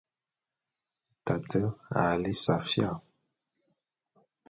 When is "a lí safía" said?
2.01-2.91